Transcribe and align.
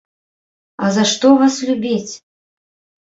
А 0.87 0.89
за 0.95 1.03
што 1.11 1.27
вас 1.43 1.61
любіць? 1.71 2.13